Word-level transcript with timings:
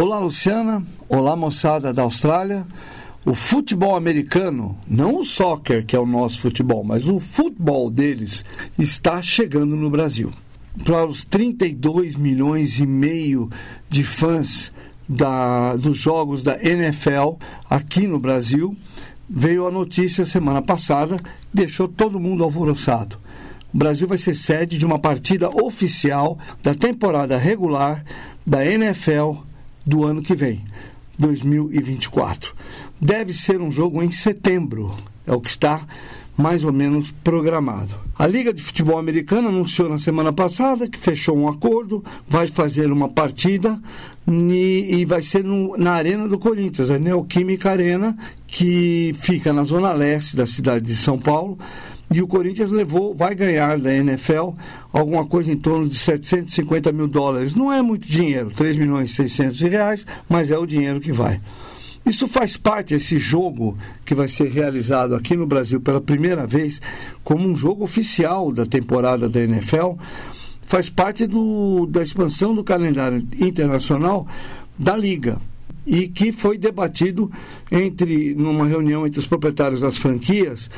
Olá, 0.00 0.20
Luciana. 0.20 0.84
Olá, 1.08 1.34
moçada 1.34 1.92
da 1.92 2.02
Austrália. 2.02 2.64
O 3.26 3.34
futebol 3.34 3.96
americano, 3.96 4.78
não 4.86 5.16
o 5.16 5.24
soccer, 5.24 5.84
que 5.84 5.96
é 5.96 5.98
o 5.98 6.06
nosso 6.06 6.40
futebol, 6.40 6.84
mas 6.84 7.08
o 7.08 7.18
futebol 7.18 7.90
deles, 7.90 8.44
está 8.78 9.20
chegando 9.20 9.74
no 9.74 9.90
Brasil. 9.90 10.30
Para 10.84 11.04
os 11.04 11.24
32 11.24 12.14
milhões 12.14 12.78
e 12.78 12.86
meio 12.86 13.50
de 13.90 14.04
fãs 14.04 14.72
da, 15.08 15.74
dos 15.74 15.98
jogos 15.98 16.44
da 16.44 16.62
NFL 16.62 17.32
aqui 17.68 18.06
no 18.06 18.20
Brasil, 18.20 18.76
veio 19.28 19.66
a 19.66 19.72
notícia 19.72 20.24
semana 20.24 20.62
passada, 20.62 21.18
deixou 21.52 21.88
todo 21.88 22.20
mundo 22.20 22.44
alvoroçado. 22.44 23.18
O 23.74 23.76
Brasil 23.76 24.06
vai 24.06 24.16
ser 24.16 24.36
sede 24.36 24.78
de 24.78 24.86
uma 24.86 25.00
partida 25.00 25.50
oficial 25.50 26.38
da 26.62 26.72
temporada 26.72 27.36
regular 27.36 28.04
da 28.46 28.64
NFL 28.64 29.47
do 29.88 30.04
ano 30.04 30.20
que 30.20 30.34
vem, 30.34 30.60
2024. 31.18 32.54
Deve 33.00 33.32
ser 33.32 33.58
um 33.60 33.70
jogo 33.70 34.02
em 34.02 34.10
setembro, 34.10 34.94
é 35.26 35.32
o 35.32 35.40
que 35.40 35.48
está 35.48 35.80
mais 36.36 36.62
ou 36.62 36.72
menos 36.72 37.10
programado. 37.10 37.94
A 38.16 38.26
Liga 38.26 38.52
de 38.52 38.62
Futebol 38.62 38.98
Americana 38.98 39.48
anunciou 39.48 39.88
na 39.88 39.98
semana 39.98 40.32
passada 40.32 40.86
que 40.86 40.98
fechou 40.98 41.36
um 41.36 41.48
acordo, 41.48 42.04
vai 42.28 42.46
fazer 42.46 42.92
uma 42.92 43.08
partida 43.08 43.80
e 44.28 45.04
vai 45.06 45.22
ser 45.22 45.42
no, 45.42 45.76
na 45.76 45.94
Arena 45.94 46.28
do 46.28 46.38
Corinthians, 46.38 46.90
a 46.90 46.98
Neoquímica 46.98 47.70
Arena, 47.70 48.16
que 48.46 49.16
fica 49.18 49.52
na 49.52 49.64
zona 49.64 49.90
leste 49.92 50.36
da 50.36 50.46
cidade 50.46 50.84
de 50.84 50.94
São 50.94 51.18
Paulo. 51.18 51.58
E 52.10 52.22
o 52.22 52.26
Corinthians 52.26 52.70
levou, 52.70 53.14
vai 53.14 53.34
ganhar 53.34 53.78
da 53.78 53.94
NFL 53.94 54.50
alguma 54.92 55.26
coisa 55.26 55.52
em 55.52 55.56
torno 55.56 55.88
de 55.88 55.98
750 55.98 56.90
mil 56.90 57.06
dólares. 57.06 57.54
Não 57.54 57.72
é 57.72 57.82
muito 57.82 58.08
dinheiro, 58.08 58.50
3 58.50 58.76
milhões 58.76 59.10
e 59.10 59.14
600 59.14 59.60
reais, 59.62 60.06
mas 60.28 60.50
é 60.50 60.56
o 60.56 60.64
dinheiro 60.64 61.00
que 61.00 61.12
vai. 61.12 61.40
Isso 62.06 62.26
faz 62.26 62.56
parte, 62.56 62.94
esse 62.94 63.18
jogo 63.18 63.76
que 64.06 64.14
vai 64.14 64.28
ser 64.28 64.48
realizado 64.48 65.14
aqui 65.14 65.36
no 65.36 65.46
Brasil 65.46 65.78
pela 65.78 66.00
primeira 66.00 66.46
vez, 66.46 66.80
como 67.22 67.46
um 67.46 67.54
jogo 67.54 67.84
oficial 67.84 68.50
da 68.50 68.64
temporada 68.64 69.28
da 69.28 69.42
NFL, 69.42 69.92
faz 70.62 70.88
parte 70.88 71.26
do, 71.26 71.86
da 71.86 72.02
expansão 72.02 72.54
do 72.54 72.64
calendário 72.64 73.26
internacional 73.38 74.26
da 74.78 74.96
Liga 74.96 75.38
e 75.86 76.08
que 76.08 76.32
foi 76.32 76.56
debatido 76.56 77.30
entre 77.70 78.34
numa 78.34 78.66
reunião 78.66 79.06
entre 79.06 79.18
os 79.18 79.26
proprietários 79.26 79.80
das 79.80 79.98
franquias 79.98 80.70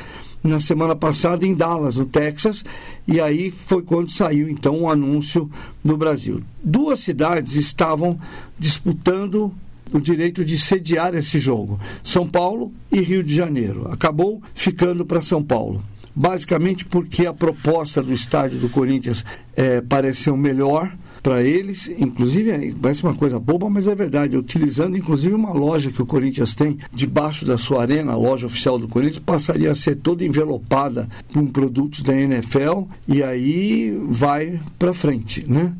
na 0.43 0.59
semana 0.59 0.95
passada 0.95 1.45
em 1.45 1.53
Dallas, 1.53 1.97
no 1.97 2.05
Texas, 2.05 2.65
e 3.07 3.21
aí 3.21 3.51
foi 3.51 3.83
quando 3.83 4.09
saiu 4.09 4.49
então 4.49 4.81
o 4.81 4.89
anúncio 4.89 5.49
no 5.83 5.95
Brasil. 5.95 6.41
Duas 6.63 6.99
cidades 6.99 7.55
estavam 7.55 8.19
disputando 8.57 9.53
o 9.93 9.99
direito 9.99 10.43
de 10.43 10.57
sediar 10.57 11.13
esse 11.15 11.39
jogo, 11.39 11.79
São 12.01 12.27
Paulo 12.27 12.71
e 12.91 13.01
Rio 13.01 13.23
de 13.23 13.35
Janeiro. 13.35 13.91
Acabou 13.91 14.41
ficando 14.53 15.05
para 15.05 15.21
São 15.21 15.43
Paulo. 15.43 15.83
Basicamente 16.13 16.85
porque 16.85 17.25
a 17.25 17.33
proposta 17.33 18.01
do 18.01 18.11
estádio 18.11 18.59
do 18.59 18.69
Corinthians 18.69 19.23
é, 19.55 19.79
pareceu 19.79 20.35
melhor 20.35 20.91
para 21.21 21.43
eles, 21.43 21.87
inclusive 21.99 22.75
parece 22.81 23.03
uma 23.03 23.13
coisa 23.13 23.39
boba, 23.39 23.69
mas 23.69 23.87
é 23.87 23.93
verdade, 23.93 24.37
utilizando 24.37 24.97
inclusive 24.97 25.33
uma 25.35 25.53
loja 25.53 25.91
que 25.91 26.01
o 26.01 26.05
Corinthians 26.05 26.55
tem 26.55 26.77
debaixo 26.93 27.45
da 27.45 27.57
sua 27.57 27.81
arena, 27.81 28.13
a 28.13 28.17
loja 28.17 28.47
oficial 28.47 28.79
do 28.79 28.87
Corinthians, 28.87 29.19
passaria 29.19 29.71
a 29.71 29.75
ser 29.75 29.97
toda 29.97 30.25
envelopada 30.25 31.07
com 31.33 31.45
produtos 31.45 32.01
da 32.01 32.15
NFL 32.15 32.83
e 33.07 33.21
aí 33.21 33.95
vai 34.09 34.59
para 34.79 34.93
frente, 34.93 35.45
né? 35.47 35.75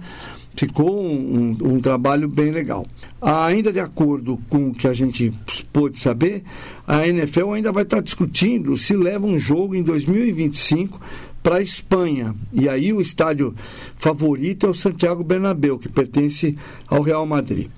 ficou 0.56 1.02
um, 1.02 1.58
um, 1.62 1.80
trabalho 1.80 2.28
bem 2.28 2.52
legal. 2.52 2.86
Ainda 3.22 3.72
de 3.72 3.80
acordo 3.80 4.40
com 4.50 4.70
o 4.70 4.74
que 4.74 4.88
a 4.88 4.94
gente 4.94 5.34
pôde 5.72 6.00
saber, 6.00 6.44
a 6.86 7.08
NFL 7.08 7.52
ainda 7.54 7.72
vai 7.72 7.84
estar 7.84 8.02
discutindo 8.02 8.76
se 8.78 8.96
leva 8.96 9.26
um 9.26 9.40
jogo 9.40 9.76
em 9.76 9.82
2025 9.82 11.00
para 11.42 11.58
a 11.58 11.62
Espanha. 11.62 12.36
E 12.52 12.70
aí 12.70 12.94
o 12.94 13.02
estádio 13.02 13.56
favorito 13.96 14.66
é 14.66 14.70
o 14.70 14.74
Santiago 14.74 15.24
Bernabéu, 15.24 15.78
que 15.78 15.90
pertence 15.90 16.58
ao 16.88 17.02
Real 17.02 17.26
Madrid. 17.26 17.70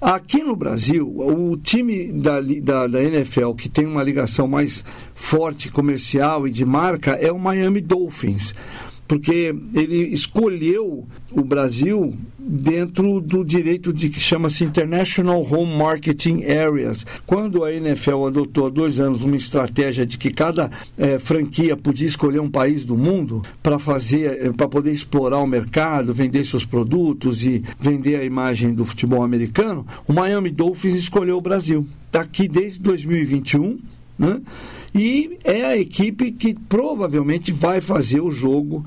Aqui 0.00 0.42
no 0.42 0.56
Brasil, 0.56 1.06
o 1.06 1.58
time 1.58 2.10
da, 2.10 2.40
da, 2.40 2.86
da, 2.86 3.04
NFL 3.04 3.52
que 3.52 3.68
tem 3.68 3.84
uma 3.84 4.02
ligação 4.02 4.48
mais 4.48 4.82
forte 5.14 5.70
comercial 5.70 6.48
e 6.48 6.50
de 6.50 6.64
marca 6.64 7.10
é 7.12 7.30
o 7.30 7.38
Miami 7.38 7.82
Dolphins 7.82 8.54
porque 9.10 9.52
ele 9.74 10.14
escolheu 10.14 11.04
o 11.32 11.42
Brasil 11.42 12.14
dentro 12.38 13.20
do 13.20 13.44
direito 13.44 13.92
de 13.92 14.08
que 14.08 14.20
chama-se 14.20 14.62
International 14.62 15.44
Home 15.50 15.76
Marketing 15.76 16.44
Areas. 16.44 17.04
Quando 17.26 17.64
a 17.64 17.72
NFL 17.72 18.26
adotou 18.28 18.68
há 18.68 18.70
dois 18.70 19.00
anos 19.00 19.24
uma 19.24 19.34
estratégia 19.34 20.06
de 20.06 20.16
que 20.16 20.30
cada 20.30 20.70
é, 20.96 21.18
franquia 21.18 21.76
podia 21.76 22.06
escolher 22.06 22.38
um 22.38 22.48
país 22.48 22.84
do 22.84 22.96
mundo 22.96 23.42
para 23.60 23.80
fazer, 23.80 24.46
é, 24.46 24.52
para 24.52 24.68
poder 24.68 24.92
explorar 24.92 25.38
o 25.38 25.46
mercado, 25.46 26.14
vender 26.14 26.44
seus 26.44 26.64
produtos 26.64 27.44
e 27.44 27.64
vender 27.80 28.14
a 28.14 28.24
imagem 28.24 28.72
do 28.72 28.84
futebol 28.84 29.24
americano, 29.24 29.84
o 30.06 30.12
Miami 30.12 30.50
Dolphins 30.50 30.94
escolheu 30.94 31.36
o 31.36 31.42
Brasil. 31.42 31.84
Está 32.06 32.20
aqui 32.20 32.46
desde 32.46 32.78
2021, 32.78 33.76
né? 34.20 34.40
E 34.94 35.38
é 35.44 35.64
a 35.64 35.76
equipe 35.76 36.30
que 36.32 36.54
provavelmente 36.54 37.52
vai 37.52 37.80
fazer 37.80 38.20
o 38.20 38.30
jogo 38.30 38.84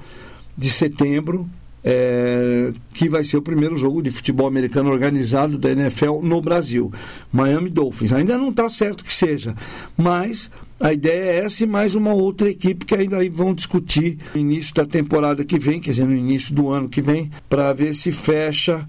de 0.56 0.70
setembro, 0.70 1.50
é, 1.84 2.72
que 2.94 3.10
vai 3.10 3.24
ser 3.24 3.38
o 3.38 3.42
primeiro 3.42 3.76
jogo 3.76 4.02
de 4.02 4.12
futebol 4.12 4.48
americano 4.48 4.90
organizado 4.90 5.58
da 5.58 5.72
NFL 5.72 6.22
no 6.22 6.42
Brasil. 6.42 6.92
Miami 7.32 7.70
Dolphins. 7.70 8.14
Ainda 8.14 8.38
não 8.38 8.50
está 8.50 8.70
certo 8.70 9.04
que 9.04 9.12
seja, 9.12 9.56
mas 9.98 10.50
a 10.80 10.94
ideia 10.94 11.22
é 11.22 11.46
essa 11.46 11.64
e 11.64 11.68
mais 11.68 11.96
uma 11.96 12.14
outra 12.14 12.50
equipe 12.50 12.86
que 12.86 12.96
ainda 12.96 13.18
vão 13.30 13.54
discutir 13.54 14.18
no 14.36 14.42
início 14.42 14.74
da 14.76 14.86
temporada 14.86 15.44
que 15.44 15.58
vem, 15.58 15.80
quer 15.80 15.92
dizer, 15.92 16.06
no 16.06 16.16
início 16.16 16.54
do 16.54 16.70
ano 16.70 16.88
que 16.88 17.02
vem, 17.02 17.32
para 17.50 17.74
ver 17.74 17.96
se 17.96 18.12
fecha 18.12 18.88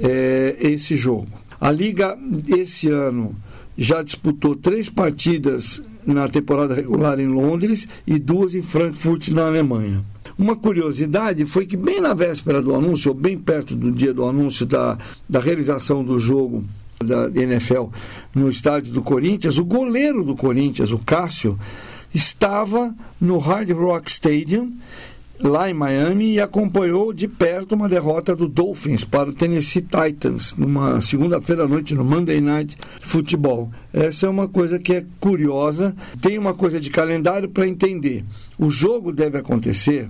é, 0.00 0.56
esse 0.58 0.96
jogo. 0.96 1.28
A 1.60 1.70
Liga, 1.70 2.18
esse 2.48 2.88
ano, 2.88 3.34
já 3.76 4.02
disputou 4.02 4.56
três 4.56 4.88
partidas 4.88 5.82
na 6.06 6.28
temporada 6.28 6.74
regular 6.74 7.18
em 7.18 7.26
Londres 7.26 7.88
e 8.06 8.18
duas 8.18 8.54
em 8.54 8.62
Frankfurt, 8.62 9.28
na 9.28 9.46
Alemanha. 9.46 10.04
Uma 10.38 10.54
curiosidade 10.54 11.46
foi 11.46 11.66
que, 11.66 11.76
bem 11.76 12.00
na 12.00 12.14
véspera 12.14 12.60
do 12.62 12.74
anúncio, 12.74 13.10
ou 13.10 13.14
bem 13.14 13.38
perto 13.38 13.74
do 13.74 13.90
dia 13.90 14.12
do 14.12 14.24
anúncio 14.24 14.66
da, 14.66 14.98
da 15.28 15.40
realização 15.40 16.04
do 16.04 16.18
jogo 16.18 16.64
da 16.98 17.28
NFL 17.28 17.86
no 18.34 18.48
estádio 18.48 18.92
do 18.92 19.02
Corinthians, 19.02 19.58
o 19.58 19.64
goleiro 19.64 20.22
do 20.22 20.36
Corinthians, 20.36 20.92
o 20.92 20.98
Cássio, 20.98 21.58
estava 22.14 22.94
no 23.20 23.38
Hard 23.38 23.70
Rock 23.70 24.10
Stadium 24.10 24.72
lá 25.40 25.68
em 25.68 25.74
Miami 25.74 26.34
e 26.34 26.40
acompanhou 26.40 27.12
de 27.12 27.28
perto 27.28 27.74
uma 27.74 27.88
derrota 27.88 28.34
do 28.34 28.48
Dolphins 28.48 29.04
para 29.04 29.30
o 29.30 29.32
Tennessee 29.32 29.82
Titans 29.82 30.54
numa 30.56 31.00
segunda-feira 31.00 31.64
à 31.64 31.68
noite 31.68 31.94
no 31.94 32.04
Monday 32.04 32.40
Night 32.40 32.76
Football. 33.00 33.70
Essa 33.92 34.26
é 34.26 34.28
uma 34.28 34.48
coisa 34.48 34.78
que 34.78 34.94
é 34.94 35.04
curiosa. 35.20 35.94
Tem 36.20 36.38
uma 36.38 36.54
coisa 36.54 36.80
de 36.80 36.90
calendário 36.90 37.48
para 37.48 37.66
entender. 37.66 38.24
O 38.58 38.70
jogo 38.70 39.12
deve 39.12 39.38
acontecer 39.38 40.08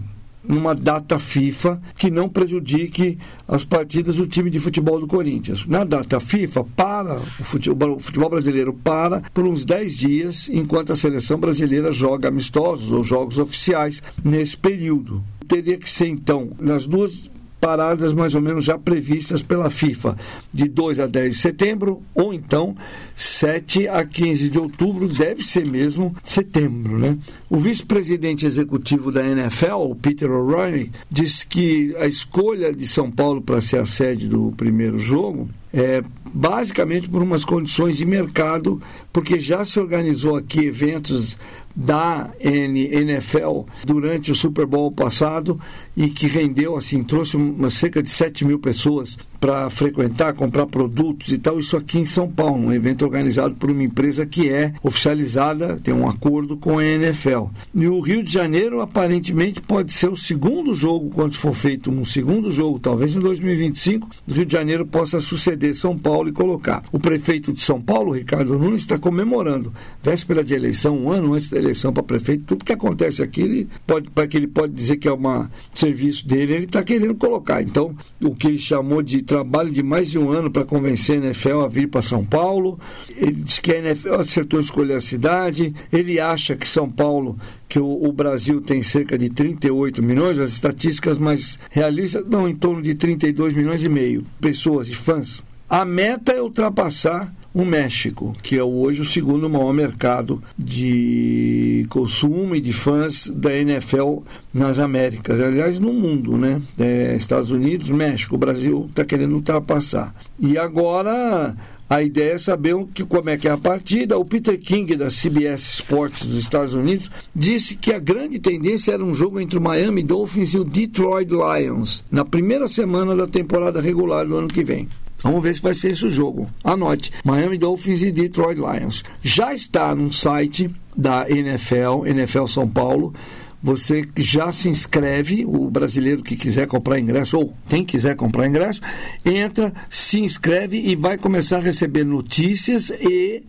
numa 0.49 0.75
data 0.75 1.19
FIFA 1.19 1.81
que 1.97 2.11
não 2.11 2.29
prejudique 2.29 3.19
as 3.47 3.65
partidas 3.65 4.17
do 4.17 4.27
time 4.27 4.51
de 4.51 4.61
futebol 4.61 5.01
do 5.01 5.07
Corinthians. 5.07 5.67
Na 5.67 5.85
data 5.85 6.21
FIFA, 6.21 6.65
para 6.77 7.17
o 7.17 7.45
futebol, 7.45 7.97
o 7.97 8.01
futebol 8.01 8.31
brasileiro 8.31 8.73
para 8.73 9.21
por 9.33 9.45
uns 9.45 9.65
10 9.65 9.97
dias, 9.97 10.49
enquanto 10.49 10.93
a 10.93 10.97
seleção 10.97 11.39
brasileira 11.39 11.93
joga 11.93 12.29
amistosos 12.29 12.93
ou 12.93 13.03
jogos 13.03 13.39
oficiais 13.39 14.03
nesse 14.25 14.57
período. 14.57 15.23
Teria 15.47 15.77
que 15.77 15.89
ser, 15.89 16.09
então, 16.09 16.51
nas 16.59 16.87
duas 16.87 17.31
paradas 17.61 18.13
mais 18.13 18.35
ou 18.35 18.41
menos 18.41 18.65
já 18.65 18.79
previstas 18.79 19.43
pela 19.43 19.71
FIFA, 19.71 20.17
de 20.53 20.69
2 20.69 21.01
a 21.01 21.07
10 21.07 21.35
de 21.35 21.41
setembro, 21.41 22.03
ou 22.15 22.33
então 22.33 22.77
7 23.15 23.89
a 23.89 24.05
15 24.05 24.49
de 24.49 24.59
outubro, 24.59 25.09
deve 25.09 25.43
ser 25.43 25.67
mesmo 25.67 26.15
setembro. 26.23 26.99
Né? 26.99 27.17
O 27.49 27.59
vice-presidente 27.59 28.47
executivo 28.47 29.11
da 29.11 29.27
NFL, 29.27 29.95
Peter 30.01 30.31
O'Reilly, 30.31 30.93
disse 31.11 31.47
que 31.47 31.95
a 31.99 32.07
escolha 32.07 32.73
de 32.73 32.87
São 32.87 33.11
Paulo 33.11 33.41
para 33.41 33.61
ser 33.61 33.79
a 33.79 33.87
sede 33.87 34.29
do 34.29 34.53
primeiro 34.57 34.99
jogo 34.99 35.49
é 35.73 36.03
basicamente 36.37 37.09
por 37.09 37.23
umas 37.23 37.47
condições 37.47 37.97
de 37.97 38.05
mercado, 38.05 38.79
porque 39.11 39.41
já 39.41 39.65
se 39.65 39.81
organizou 39.81 40.37
aqui 40.37 40.67
eventos 40.67 41.39
da 41.75 42.29
NFL 42.39 43.63
durante 43.83 44.31
o 44.31 44.35
Super 44.35 44.67
Bowl 44.67 44.93
passado 44.93 45.59
e 45.97 46.11
que 46.11 46.27
rendeu, 46.27 46.77
assim, 46.77 47.03
trouxe 47.03 47.39
uma, 47.39 47.71
cerca 47.71 48.03
de 48.03 48.11
7 48.11 48.45
mil 48.45 48.59
pessoas 48.59 49.17
para 49.41 49.69
frequentar, 49.71 50.35
comprar 50.35 50.67
produtos 50.67 51.33
e 51.33 51.39
tal, 51.39 51.59
isso 51.59 51.77
aqui 51.77 51.99
em 51.99 52.07
São 52.07 52.29
Paulo, 52.31 52.67
um 52.67 52.73
evento 52.73 53.05
organizado 53.05 53.55
por 53.55 53.71
uma 53.71 53.83
empresa 53.83 54.27
que 54.27 54.49
é 54.49 54.73
oficializada, 54.83 55.79
tem 55.83 55.95
um 55.95 56.09
acordo 56.09 56.57
com 56.57 56.79
a 56.79 56.85
NFL. 56.85 57.47
E 57.75 57.87
o 57.87 58.01
Rio 58.01 58.23
de 58.23 58.33
Janeiro 58.33 58.81
aparentemente 58.81 59.61
pode 59.61 59.93
ser 59.93 60.09
o 60.09 60.17
segundo 60.17 60.75
jogo, 60.75 61.11
quando 61.11 61.35
for 61.35 61.53
feito 61.53 61.91
um 61.91 62.05
segundo 62.05 62.51
jogo, 62.51 62.79
talvez 62.79 63.15
em 63.15 63.21
2025, 63.21 64.09
o 64.27 64.33
Rio 64.33 64.47
de 64.47 64.53
Janeiro 64.53 64.87
possa 64.87 65.21
suceder 65.21 65.75
São 65.75 65.97
Paulo 65.97 66.29
e 66.29 66.33
colocar. 66.33 66.83
O 66.93 66.99
prefeito 66.99 67.53
de 67.53 67.63
São 67.63 67.81
Paulo, 67.81 68.13
Ricardo 68.13 68.59
Nunes, 68.59 68.81
está 68.81 68.99
comemorando, 68.99 69.73
véspera 70.03 70.43
de 70.43 70.55
eleição, 70.55 70.97
um 70.97 71.11
ano 71.11 71.35
antes 71.35 71.51
da 71.51 71.59
eleição 71.59 71.93
para 71.93 72.03
prefeito, 72.03 72.45
tudo 72.45 72.65
que 72.65 72.73
acontece 72.73 73.23
aqui, 73.23 73.43
ele 73.43 73.69
pode, 73.87 74.11
para 74.11 74.27
que 74.27 74.37
ele 74.37 74.47
pode 74.47 74.73
dizer 74.73 74.97
que 74.97 75.09
é 75.09 75.13
um 75.13 75.47
serviço 75.75 76.27
dele, 76.27 76.55
ele 76.55 76.65
está 76.65 76.83
querendo 76.83 77.15
colocar. 77.15 77.63
Então, 77.63 77.95
o 78.23 78.35
que 78.35 78.49
ele 78.49 78.59
chamou 78.59 79.03
de 79.03 79.23
trabalho 79.37 79.71
de 79.71 79.83
mais 79.83 80.11
de 80.11 80.19
um 80.19 80.31
ano 80.31 80.51
para 80.51 80.65
convencer 80.65 81.21
a 81.21 81.27
NFL 81.27 81.61
a 81.61 81.69
vir 81.69 81.89
para 81.89 82.01
São 82.01 82.25
Paulo. 82.25 82.79
Ele 83.15 83.33
diz 83.33 83.59
que 83.59 83.73
a 83.73 83.79
NFL 83.79 84.15
acertou 84.15 84.59
escolher 84.61 84.95
a 84.95 85.01
cidade. 85.01 85.75
Ele 85.93 86.19
acha 86.19 86.57
que 86.57 86.67
São 86.67 86.91
Paulo, 86.91 87.39
que 87.69 87.79
o, 87.79 88.05
o 88.05 88.13
Brasil 88.13 88.63
tem 88.63 88.83
cerca 88.83 89.19
de 89.19 89.29
38 89.29 90.03
milhões, 90.03 90.39
as 90.39 90.53
estatísticas 90.53 91.19
mais 91.19 91.59
realistas 91.71 92.25
dão 92.25 92.49
em 92.49 92.55
torno 92.55 92.81
de 92.81 92.95
32 92.95 93.55
milhões 93.55 93.85
e 93.85 93.89
meio 93.89 94.25
pessoas 94.41 94.89
e 94.89 94.95
fãs. 94.95 95.43
A 95.69 95.85
meta 95.85 96.33
é 96.33 96.41
ultrapassar 96.41 97.35
o 97.57 97.65
México, 97.65 98.37
que 98.43 98.59
é 98.59 98.63
hoje 98.63 99.01
o 99.01 99.05
segundo 99.05 99.49
maior 99.49 99.73
mercado 99.73 100.43
de 100.59 101.87
consumo 101.89 102.55
e 102.55 102.61
de 102.61 102.71
fãs 102.71 103.33
da 103.35 103.57
NFL 103.57 104.19
nas 104.53 104.79
Américas, 104.79 105.41
aliás, 105.41 105.79
no 105.79 105.91
mundo, 105.91 106.37
né? 106.37 106.61
É, 106.79 107.17
Estados 107.17 107.51
Unidos, 107.51 107.89
México, 107.89 108.37
Brasil 108.37 108.85
está 108.91 109.07
querendo 109.07 109.37
ultrapassar. 109.37 110.15
E 110.39 110.59
agora 110.59 111.57
a 111.89 112.03
ideia 112.03 112.33
é 112.33 112.39
saber 112.39 112.75
o 112.75 112.87
que, 112.87 113.07
como 113.07 113.31
é 113.31 113.39
que 113.39 113.49
é 113.49 113.53
a 113.53 113.57
partida. 113.57 114.19
O 114.19 114.25
Peter 114.27 114.61
King, 114.61 114.95
da 114.95 115.09
CBS 115.09 115.77
Sports 115.77 116.27
dos 116.27 116.39
Estados 116.39 116.75
Unidos, 116.75 117.11
disse 117.35 117.75
que 117.75 117.91
a 117.91 117.99
grande 117.99 118.39
tendência 118.39 118.93
era 118.93 119.03
um 119.03 119.15
jogo 119.15 119.41
entre 119.41 119.57
o 119.57 119.63
Miami 119.63 120.03
Dolphins 120.03 120.53
e 120.53 120.59
o 120.59 120.65
Detroit 120.65 121.31
Lions, 121.31 122.05
na 122.11 122.23
primeira 122.23 122.69
semana 122.69 123.17
da 123.17 123.27
temporada 123.27 123.81
regular 123.81 124.27
do 124.27 124.37
ano 124.37 124.49
que 124.49 124.63
vem. 124.63 124.87
Vamos 125.27 125.43
ver 125.43 125.57
se 125.57 125.61
vai 125.61 125.75
ser 125.75 125.91
esse 125.91 126.07
o 126.07 126.11
jogo. 126.11 126.49
Anote: 126.63 127.11
Miami 127.25 127.59
Dolphins 127.59 128.01
e 128.01 128.13
Detroit 128.13 128.59
Lions. 128.59 129.03
Já 129.23 129.53
está 129.53 129.93
no 129.93 130.13
site 130.13 130.71
da 130.97 131.29
NFL, 131.29 132.07
NFL 132.07 132.47
São 132.47 132.69
Paulo. 132.69 133.13
Você 133.61 134.07
já 134.17 134.53
se 134.53 134.69
inscreve, 134.69 135.45
o 135.45 135.69
brasileiro 135.69 136.23
que 136.23 136.37
quiser 136.37 136.69
comprar 136.69 137.01
ingresso, 137.01 137.39
ou 137.39 137.57
quem 137.69 137.85
quiser 137.85 138.15
comprar 138.15 138.47
ingresso, 138.47 138.81
entra, 139.25 139.73
se 139.91 140.21
inscreve 140.21 140.79
e 140.79 140.95
vai 140.95 141.19
começar 141.19 141.57
a 141.57 141.61
receber 141.61 142.05
notícias 142.05 142.91
e 142.91 143.43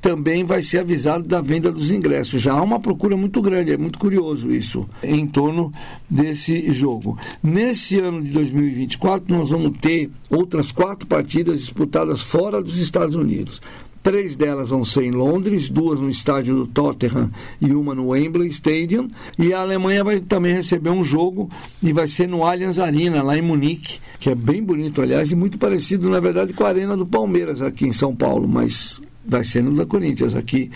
também 0.00 0.44
vai 0.44 0.62
ser 0.62 0.78
avisado 0.78 1.24
da 1.24 1.40
venda 1.40 1.70
dos 1.70 1.92
ingressos. 1.92 2.40
Já 2.40 2.54
há 2.54 2.62
uma 2.62 2.80
procura 2.80 3.16
muito 3.16 3.42
grande, 3.42 3.72
é 3.72 3.76
muito 3.76 3.98
curioso 3.98 4.50
isso, 4.50 4.88
em 5.02 5.26
torno 5.26 5.72
desse 6.08 6.72
jogo. 6.72 7.18
Nesse 7.42 7.98
ano 7.98 8.22
de 8.22 8.30
2024, 8.30 9.36
nós 9.36 9.50
vamos 9.50 9.78
ter 9.78 10.10
outras 10.30 10.72
quatro 10.72 11.06
partidas 11.06 11.60
disputadas 11.60 12.22
fora 12.22 12.62
dos 12.62 12.78
Estados 12.78 13.14
Unidos. 13.14 13.60
Três 14.02 14.34
delas 14.34 14.70
vão 14.70 14.82
ser 14.82 15.04
em 15.04 15.10
Londres, 15.10 15.68
duas 15.68 16.00
no 16.00 16.08
estádio 16.08 16.54
do 16.54 16.66
Tottenham 16.66 17.30
e 17.60 17.74
uma 17.74 17.94
no 17.94 18.08
Wembley 18.08 18.48
Stadium. 18.48 19.08
E 19.38 19.52
a 19.52 19.60
Alemanha 19.60 20.02
vai 20.02 20.18
também 20.20 20.54
receber 20.54 20.88
um 20.88 21.04
jogo 21.04 21.50
e 21.82 21.92
vai 21.92 22.08
ser 22.08 22.26
no 22.26 22.42
Allianz 22.42 22.78
Arena, 22.78 23.22
lá 23.22 23.36
em 23.36 23.42
Munique, 23.42 23.98
que 24.18 24.30
é 24.30 24.34
bem 24.34 24.62
bonito, 24.62 25.02
aliás, 25.02 25.30
e 25.30 25.36
muito 25.36 25.58
parecido, 25.58 26.08
na 26.08 26.18
verdade, 26.18 26.54
com 26.54 26.64
a 26.64 26.68
Arena 26.68 26.96
do 26.96 27.04
Palmeiras 27.04 27.60
aqui 27.60 27.86
em 27.86 27.92
São 27.92 28.16
Paulo, 28.16 28.48
mas 28.48 29.02
vai 29.30 29.44
ser 29.44 29.62
no 29.62 29.74
da 29.76 29.86
Corinthians 29.86 30.34
aqui 30.34 30.70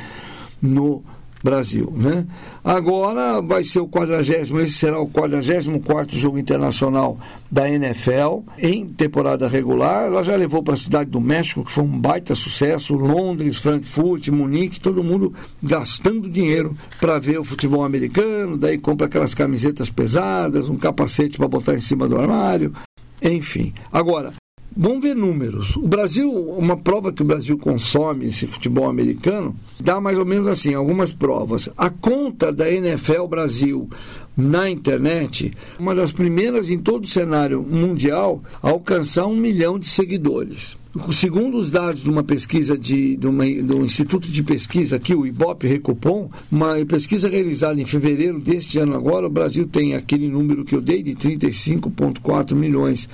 no 0.62 1.02
Brasil, 1.44 1.92
né? 1.94 2.26
Agora 2.64 3.42
vai 3.42 3.62
ser 3.62 3.80
o 3.80 3.86
40, 3.86 4.20
esse 4.62 4.70
será 4.70 4.98
o 4.98 5.06
44 5.06 6.16
jogo 6.16 6.38
internacional 6.38 7.18
da 7.50 7.68
NFL 7.68 8.40
em 8.56 8.86
temporada 8.86 9.46
regular. 9.46 10.06
Ela 10.06 10.22
já 10.22 10.34
levou 10.34 10.62
para 10.62 10.72
a 10.72 10.78
cidade 10.78 11.10
do 11.10 11.20
México, 11.20 11.62
que 11.62 11.70
foi 11.70 11.84
um 11.84 12.00
baita 12.00 12.34
sucesso, 12.34 12.94
Londres, 12.94 13.58
Frankfurt, 13.58 14.28
Munique, 14.28 14.80
todo 14.80 15.04
mundo 15.04 15.34
gastando 15.62 16.30
dinheiro 16.30 16.74
para 16.98 17.18
ver 17.18 17.38
o 17.38 17.44
futebol 17.44 17.84
americano, 17.84 18.56
daí 18.56 18.78
compra 18.78 19.06
aquelas 19.06 19.34
camisetas 19.34 19.90
pesadas, 19.90 20.70
um 20.70 20.76
capacete 20.76 21.36
para 21.36 21.46
botar 21.46 21.74
em 21.74 21.80
cima 21.80 22.08
do 22.08 22.18
armário, 22.18 22.72
enfim. 23.20 23.74
Agora, 23.92 24.32
Vamos 24.76 25.02
ver 25.02 25.14
números. 25.14 25.76
O 25.76 25.86
Brasil, 25.86 26.28
uma 26.32 26.76
prova 26.76 27.12
que 27.12 27.22
o 27.22 27.24
Brasil 27.24 27.56
consome 27.56 28.26
esse 28.26 28.44
futebol 28.44 28.88
americano, 28.88 29.54
dá 29.78 30.00
mais 30.00 30.18
ou 30.18 30.24
menos 30.24 30.48
assim, 30.48 30.74
algumas 30.74 31.12
provas. 31.12 31.70
A 31.76 31.90
conta 31.90 32.52
da 32.52 32.68
NFL 32.68 33.26
Brasil 33.28 33.88
na 34.36 34.68
internet, 34.68 35.52
uma 35.78 35.94
das 35.94 36.10
primeiras 36.10 36.70
em 36.70 36.78
todo 36.78 37.04
o 37.04 37.08
cenário 37.08 37.62
mundial 37.62 38.42
a 38.62 38.70
alcançar 38.70 39.26
um 39.26 39.36
milhão 39.36 39.78
de 39.78 39.88
seguidores. 39.88 40.76
Segundo 41.12 41.56
os 41.56 41.70
dados 41.70 42.04
de 42.04 42.10
uma 42.10 42.22
pesquisa 42.22 42.78
de, 42.78 43.16
de, 43.16 43.26
uma, 43.26 43.44
de 43.44 43.74
um 43.74 43.84
instituto 43.84 44.28
de 44.28 44.42
pesquisa 44.44 44.96
aqui, 44.96 45.12
o 45.12 45.26
Ibope 45.26 45.66
Recupom, 45.66 46.30
uma 46.50 46.76
pesquisa 46.86 47.28
realizada 47.28 47.80
em 47.80 47.84
fevereiro 47.84 48.40
deste 48.40 48.78
ano 48.78 48.94
agora, 48.94 49.26
o 49.26 49.30
Brasil 49.30 49.66
tem 49.66 49.94
aquele 49.94 50.28
número 50.28 50.64
que 50.64 50.74
eu 50.74 50.80
dei 50.80 51.02
de 51.02 51.14
35,4 51.14 52.54
milhões 52.54 53.08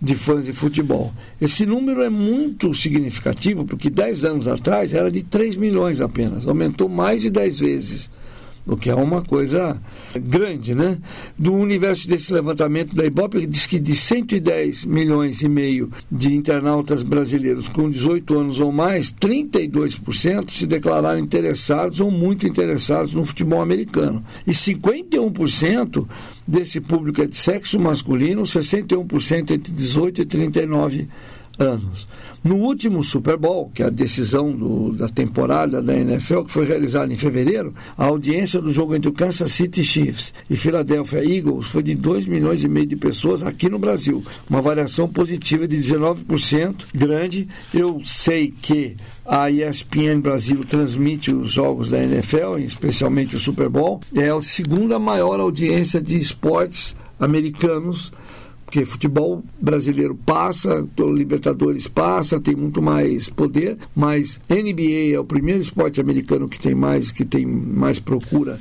de 0.00 0.14
fãs 0.14 0.46
de 0.46 0.52
futebol. 0.54 1.12
Esse 1.40 1.66
número 1.66 2.02
é 2.02 2.08
muito 2.08 2.72
significativo 2.72 3.64
porque 3.64 3.90
10 3.90 4.24
anos 4.24 4.48
atrás 4.48 4.94
era 4.94 5.10
de 5.10 5.22
3 5.22 5.56
milhões 5.56 6.00
apenas, 6.00 6.46
aumentou 6.46 6.88
mais 6.88 7.22
de 7.22 7.30
10 7.30 7.58
vezes 7.58 8.10
o 8.66 8.76
que 8.76 8.90
é 8.90 8.94
uma 8.94 9.22
coisa 9.22 9.80
grande, 10.14 10.74
né? 10.74 10.98
Do 11.38 11.54
universo 11.54 12.08
desse 12.08 12.32
levantamento 12.32 12.96
da 12.96 13.06
Ibope, 13.06 13.46
diz 13.46 13.66
que 13.66 13.78
de 13.78 13.94
110 13.94 14.84
milhões 14.84 15.40
e 15.42 15.48
meio 15.48 15.90
de 16.10 16.34
internautas 16.34 17.02
brasileiros 17.02 17.68
com 17.68 17.88
18 17.88 18.38
anos 18.38 18.60
ou 18.60 18.72
mais, 18.72 19.12
32% 19.12 20.50
se 20.50 20.66
declararam 20.66 21.20
interessados 21.20 22.00
ou 22.00 22.10
muito 22.10 22.46
interessados 22.46 23.14
no 23.14 23.24
futebol 23.24 23.60
americano. 23.60 24.24
E 24.46 24.50
51% 24.50 26.06
desse 26.46 26.80
público 26.80 27.22
é 27.22 27.26
de 27.26 27.38
sexo 27.38 27.78
masculino, 27.78 28.42
61% 28.42 29.50
entre 29.52 29.72
18 29.72 30.22
e 30.22 30.26
39 30.26 30.98
anos. 31.00 31.35
No 32.44 32.56
último 32.56 33.02
Super 33.02 33.36
Bowl, 33.36 33.70
que 33.74 33.82
é 33.82 33.86
a 33.86 33.90
decisão 33.90 34.52
do, 34.52 34.92
da 34.92 35.08
temporada 35.08 35.82
da 35.82 35.96
NFL, 35.96 36.42
que 36.42 36.52
foi 36.52 36.64
realizada 36.64 37.12
em 37.12 37.16
fevereiro, 37.16 37.74
a 37.98 38.06
audiência 38.06 38.60
do 38.60 38.70
jogo 38.70 38.94
entre 38.94 39.08
o 39.08 39.12
Kansas 39.12 39.50
City 39.52 39.82
Chiefs 39.82 40.32
e 40.48 40.54
Philadelphia 40.54 41.24
Eagles 41.24 41.66
foi 41.66 41.82
de 41.82 41.94
2 41.94 42.26
milhões 42.26 42.62
e 42.62 42.68
meio 42.68 42.86
de 42.86 42.94
pessoas 42.94 43.42
aqui 43.42 43.68
no 43.68 43.80
Brasil, 43.80 44.22
uma 44.48 44.62
variação 44.62 45.08
positiva 45.08 45.66
de 45.66 45.76
19%, 45.76 46.84
grande. 46.94 47.48
Eu 47.74 48.00
sei 48.04 48.54
que 48.62 48.96
a 49.24 49.50
ESPN 49.50 50.20
Brasil 50.20 50.64
transmite 50.64 51.34
os 51.34 51.50
jogos 51.50 51.90
da 51.90 52.00
NFL, 52.00 52.58
especialmente 52.58 53.34
o 53.34 53.40
Super 53.40 53.68
Bowl, 53.68 54.00
é 54.14 54.28
a 54.28 54.40
segunda 54.40 55.00
maior 55.00 55.40
audiência 55.40 56.00
de 56.00 56.16
esportes 56.16 56.94
americanos 57.18 58.12
porque 58.66 58.84
futebol 58.84 59.44
brasileiro 59.60 60.14
passa, 60.26 60.86
o 60.98 61.10
Libertadores 61.10 61.86
passa, 61.86 62.40
tem 62.40 62.56
muito 62.56 62.82
mais 62.82 63.30
poder, 63.30 63.78
mas 63.94 64.40
NBA 64.50 65.14
é 65.14 65.20
o 65.20 65.24
primeiro 65.24 65.62
esporte 65.62 66.00
americano 66.00 66.48
que 66.48 66.58
tem 66.58 66.74
mais, 66.74 67.12
que 67.12 67.24
tem 67.24 67.46
mais 67.46 68.00
procura 68.00 68.58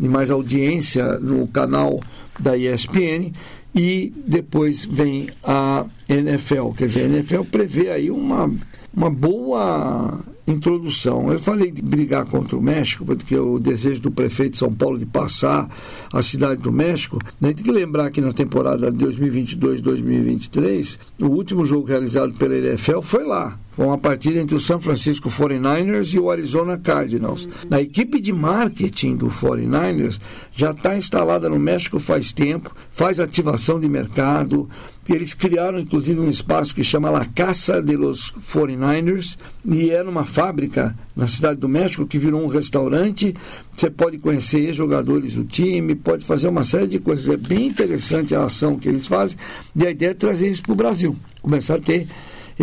e 0.00 0.08
mais 0.08 0.30
audiência 0.30 1.18
no 1.18 1.46
canal 1.46 2.00
da 2.40 2.56
ESPN 2.56 3.30
e 3.74 4.12
depois 4.26 4.86
vem 4.86 5.28
a 5.44 5.84
NFL, 6.08 6.70
quer 6.70 6.86
dizer, 6.86 7.02
a 7.02 7.06
NFL 7.06 7.42
prevê 7.50 7.90
aí 7.90 8.10
uma, 8.10 8.50
uma 8.94 9.10
boa 9.10 10.18
introdução. 10.46 11.32
Eu 11.32 11.38
falei 11.38 11.70
de 11.70 11.82
brigar 11.82 12.24
contra 12.26 12.56
o 12.56 12.62
México, 12.62 13.04
porque 13.04 13.36
o 13.36 13.58
desejo 13.58 14.00
do 14.02 14.10
prefeito 14.10 14.52
de 14.52 14.58
São 14.58 14.72
Paulo 14.72 14.98
de 14.98 15.06
passar 15.06 15.68
a 16.12 16.22
cidade 16.22 16.60
do 16.60 16.72
México. 16.72 17.18
Né? 17.40 17.52
Tem 17.52 17.64
que 17.64 17.70
lembrar 17.70 18.10
que 18.10 18.20
na 18.20 18.32
temporada 18.32 18.90
de 18.90 19.04
2022-2023, 19.04 20.98
o 21.20 21.26
último 21.26 21.64
jogo 21.64 21.86
realizado 21.86 22.34
pela 22.34 22.56
NFL 22.56 23.00
foi 23.00 23.24
lá. 23.24 23.58
Foi 23.72 23.86
uma 23.86 23.98
partida 23.98 24.38
entre 24.38 24.54
o 24.54 24.60
San 24.60 24.78
Francisco 24.78 25.30
49ers 25.30 26.14
e 26.14 26.18
o 26.18 26.30
Arizona 26.30 26.76
Cardinals. 26.76 27.48
A 27.70 27.80
equipe 27.80 28.20
de 28.20 28.32
marketing 28.32 29.16
do 29.16 29.28
49ers 29.28 30.20
já 30.52 30.70
está 30.72 30.94
instalada 30.94 31.48
no 31.48 31.58
México 31.58 31.98
faz 31.98 32.32
tempo, 32.32 32.70
faz 32.90 33.18
ativação 33.18 33.80
de 33.80 33.88
mercado, 33.88 34.68
eles 35.08 35.34
criaram 35.34 35.80
inclusive 35.80 36.20
um 36.20 36.30
espaço 36.30 36.74
que 36.74 36.84
chama 36.84 37.10
La 37.10 37.24
Casa 37.24 37.82
de 37.82 37.96
los 37.96 38.30
49ers 38.30 39.36
e 39.64 39.90
é 39.90 40.02
numa 40.02 40.24
fábrica 40.24 40.96
na 41.16 41.26
cidade 41.26 41.58
do 41.58 41.68
México 41.68 42.06
que 42.06 42.18
virou 42.18 42.42
um 42.42 42.46
restaurante. 42.46 43.34
Você 43.76 43.90
pode 43.90 44.18
conhecer 44.18 44.72
jogadores 44.72 45.34
do 45.34 45.44
time, 45.44 45.94
pode 45.94 46.24
fazer 46.24 46.48
uma 46.48 46.62
série 46.62 46.86
de 46.86 46.98
coisas. 46.98 47.28
É 47.28 47.36
bem 47.36 47.68
interessante 47.68 48.34
a 48.34 48.44
ação 48.44 48.78
que 48.78 48.88
eles 48.88 49.06
fazem 49.06 49.38
e 49.74 49.86
a 49.86 49.90
ideia 49.90 50.10
é 50.10 50.14
trazer 50.14 50.48
isso 50.48 50.62
para 50.62 50.72
o 50.72 50.76
Brasil. 50.76 51.16
começar 51.42 51.74
a 51.74 51.80
ter 51.80 52.06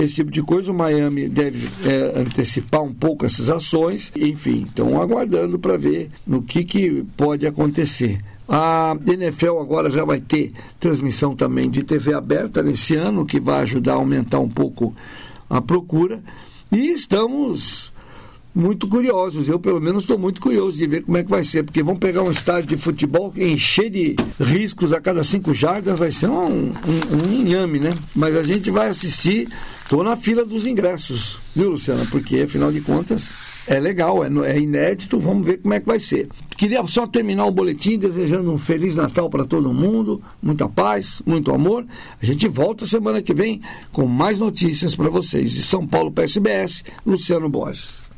esse 0.04 0.16
tipo 0.16 0.32
de 0.32 0.42
coisa. 0.42 0.72
O 0.72 0.76
Miami 0.76 1.28
deve 1.28 1.70
é, 1.88 2.20
antecipar 2.20 2.82
um 2.82 2.94
pouco 2.94 3.26
essas 3.26 3.50
ações. 3.50 4.12
Enfim, 4.16 4.64
estão 4.64 5.02
aguardando 5.02 5.60
para 5.60 5.78
ver 5.78 6.10
no 6.26 6.42
que, 6.42 6.64
que 6.64 7.04
pode 7.16 7.46
acontecer. 7.46 8.20
A 8.48 8.98
NFL 9.06 9.60
agora 9.60 9.92
já 9.92 10.04
vai 10.04 10.20
ter 10.20 10.52
transmissão 10.80 11.36
também 11.36 11.70
de 11.70 11.84
TV 11.84 12.14
aberta 12.14 12.64
nesse 12.64 12.96
ano, 12.96 13.26
que 13.26 13.40
vai 13.40 13.62
ajudar 13.62 13.94
a 13.94 13.98
aumentar 13.98 14.40
um 14.40 14.50
pouco 14.50 14.94
a 15.50 15.62
procura. 15.62 16.20
E 16.72 16.92
estamos 16.92 17.94
muito 18.54 18.88
curiosos. 18.88 19.48
Eu, 19.48 19.60
pelo 19.60 19.80
menos, 19.80 20.04
estou 20.04 20.18
muito 20.18 20.42
curioso 20.42 20.78
de 20.78 20.88
ver 20.88 21.02
como 21.04 21.18
é 21.18 21.24
que 21.24 21.30
vai 21.30 21.44
ser, 21.44 21.64
porque 21.64 21.84
vão 21.84 21.96
pegar 21.96 22.24
um 22.24 22.32
estádio 22.32 22.70
de 22.70 22.78
futebol 22.78 23.32
encher 23.36 23.90
de 23.90 24.16
riscos 24.40 24.92
a 24.94 25.00
cada 25.00 25.24
cinco 25.24 25.54
jardas, 25.54 26.00
vai 26.00 26.12
ser 26.12 26.30
um, 26.30 26.70
um, 26.70 26.72
um 26.72 27.34
inhame, 27.34 27.80
né? 27.80 27.92
Mas 28.16 28.36
a 28.36 28.44
gente 28.44 28.70
vai 28.72 28.88
assistir, 28.88 29.48
estou 29.84 30.04
na 30.04 30.16
fila 30.16 30.44
dos 30.46 30.66
ingressos, 30.66 31.40
viu, 31.56 31.72
Luciana? 31.72 32.06
Porque, 32.10 32.42
afinal 32.42 32.72
de 32.72 32.82
contas, 32.82 33.32
é 33.68 33.80
legal, 33.80 34.26
é, 34.26 34.30
é 34.52 34.60
inédito, 34.60 35.20
vamos 35.20 35.46
ver 35.46 35.58
como 35.58 35.74
é 35.76 35.80
que 35.80 35.86
vai 35.86 36.00
ser. 36.00 36.28
Queria 36.58 36.86
só 36.88 37.06
terminar 37.06 37.46
o 37.46 37.52
boletim 37.52 38.00
desejando 38.00 38.52
um 38.52 38.58
Feliz 38.58 38.96
Natal 38.96 39.30
para 39.30 39.46
todo 39.46 39.72
mundo, 39.72 40.22
muita 40.42 40.68
paz, 40.68 41.22
muito 41.26 41.54
amor. 41.54 41.86
A 42.22 42.26
gente 42.26 42.48
volta 42.48 42.86
semana 42.86 43.22
que 43.22 43.34
vem 43.34 43.62
com 43.92 44.08
mais 44.08 44.40
notícias 44.40 44.96
para 44.96 45.10
vocês. 45.10 45.52
De 45.52 45.62
São 45.62 45.86
Paulo 45.86 46.12
para 46.12 46.24
SBS, 46.24 46.84
Luciano 47.06 47.48
Borges. 47.48 48.09